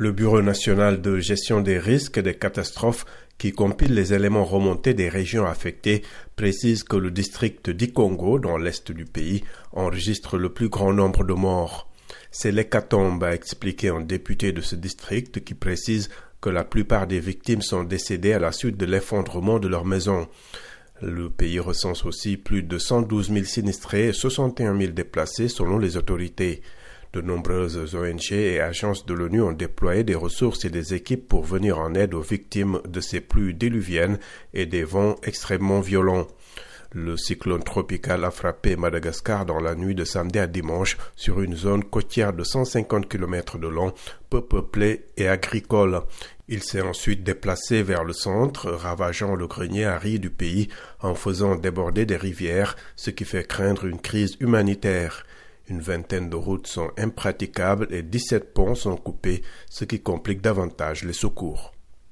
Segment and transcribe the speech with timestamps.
[0.00, 3.04] Le Bureau national de gestion des risques et des catastrophes
[3.36, 6.02] qui compile les éléments remontés des régions affectées,
[6.36, 9.42] précise que le district d'Ikongo, dans l'est du pays,
[9.72, 11.90] enregistre le plus grand nombre de morts.
[12.30, 16.10] C'est l'hécatombe, a expliqué un député de ce district qui précise
[16.40, 20.28] que la plupart des victimes sont décédées à la suite de l'effondrement de leur maison.
[21.02, 25.96] Le pays recense aussi plus de 112 000 sinistrés et 61 000 déplacés selon les
[25.96, 26.62] autorités.
[27.12, 31.44] De nombreuses ONG et agences de l'ONU ont déployé des ressources et des équipes pour
[31.44, 34.18] venir en aide aux victimes de ces pluies diluviennes
[34.52, 36.26] et des vents extrêmement violents.
[36.92, 41.54] Le cyclone tropical a frappé Madagascar dans la nuit de samedi à dimanche sur une
[41.54, 43.92] zone côtière de 150 km de long,
[44.30, 46.00] peu peuplée et agricole.
[46.48, 50.68] Il s'est ensuite déplacé vers le centre, ravageant le grenier à riz du pays
[51.00, 55.24] en faisant déborder des rivières, ce qui fait craindre une crise humanitaire.
[55.68, 61.04] Une vingtaine de routes sont impraticables et 17 ponts sont coupés, ce qui complique davantage
[61.04, 61.72] les secours.